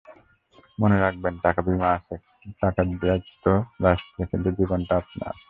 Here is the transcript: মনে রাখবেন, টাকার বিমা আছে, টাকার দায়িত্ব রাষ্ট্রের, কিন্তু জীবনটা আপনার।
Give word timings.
মনে 0.79 0.97
রাখবেন, 0.99 1.33
টাকার 1.43 1.63
বিমা 1.63 1.89
আছে, 1.93 2.15
টাকার 2.61 2.85
দায়িত্ব 3.01 3.45
রাষ্ট্রের, 3.83 4.27
কিন্তু 4.27 4.49
জীবনটা 4.51 4.93
আপনার। 4.97 5.33